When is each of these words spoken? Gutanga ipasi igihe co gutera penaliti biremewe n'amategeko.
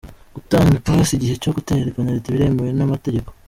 Gutanga 0.35 0.71
ipasi 0.79 1.11
igihe 1.15 1.35
co 1.43 1.49
gutera 1.57 1.93
penaliti 1.95 2.33
biremewe 2.33 2.71
n'amategeko. 2.75 3.29